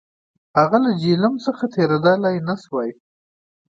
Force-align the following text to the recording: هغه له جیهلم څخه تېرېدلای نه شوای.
هغه 0.57 0.77
له 0.83 0.91
جیهلم 1.01 1.35
څخه 1.45 1.63
تېرېدلای 1.75 2.37
نه 2.47 2.55
شوای. 2.63 2.91